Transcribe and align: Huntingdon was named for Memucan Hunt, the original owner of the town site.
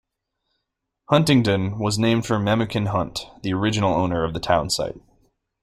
Huntingdon 1.11 1.77
was 1.77 1.99
named 1.99 2.25
for 2.25 2.37
Memucan 2.39 2.87
Hunt, 2.87 3.27
the 3.43 3.53
original 3.53 3.93
owner 3.93 4.23
of 4.23 4.33
the 4.33 4.39
town 4.39 4.71
site. 4.71 4.99